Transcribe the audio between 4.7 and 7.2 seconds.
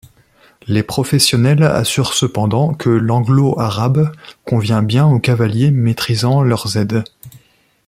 bien aux cavaliers maîtrisant leurs aides.